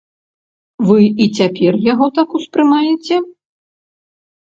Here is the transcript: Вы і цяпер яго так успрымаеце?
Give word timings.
Вы 0.87 0.99
і 1.23 1.27
цяпер 1.41 1.73
яго 1.93 2.07
так 2.19 2.29
успрымаеце? 2.43 3.25